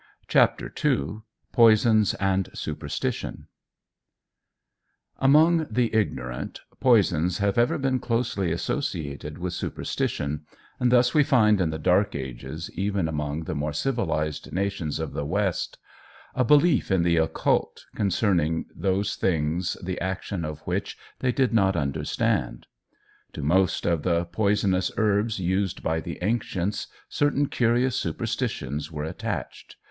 CHAPTER 0.27 0.73
II 0.83 1.19
POISONS 1.51 2.15
AND 2.15 2.49
SUPERSTITION 2.55 3.47
AMONG 5.19 5.67
the 5.69 5.93
ignorant, 5.93 6.61
poisons 6.79 7.37
have 7.37 7.55
ever 7.55 7.77
been 7.77 7.99
closely 7.99 8.51
associated 8.51 9.37
with 9.37 9.53
superstition, 9.53 10.43
and 10.79 10.91
thus 10.91 11.13
we 11.13 11.23
find 11.23 11.61
in 11.61 11.69
the 11.69 11.77
dark 11.77 12.15
ages, 12.15 12.71
even 12.73 13.07
among 13.07 13.43
the 13.43 13.53
more 13.53 13.73
civilized 13.73 14.51
nations 14.51 14.99
of 14.99 15.13
the 15.13 15.23
West, 15.23 15.77
a 16.33 16.43
belief 16.43 16.89
in 16.89 17.03
the 17.03 17.17
occult 17.17 17.85
concerning 17.93 18.65
those 18.75 19.15
things 19.15 19.77
the 19.83 20.01
action 20.01 20.43
of 20.43 20.61
which 20.61 20.97
they 21.19 21.31
did 21.31 21.53
not 21.53 21.75
understand. 21.75 22.65
To 23.33 23.43
most 23.43 23.85
of 23.85 24.01
the 24.01 24.25
poisonous 24.25 24.91
herbs 24.97 25.37
used 25.39 25.83
by 25.83 25.99
the 25.99 26.17
ancients 26.23 26.87
certain 27.07 27.45
curious 27.49 27.95
superstitions 27.95 28.91
were 28.91 29.03
attached. 29.03 29.75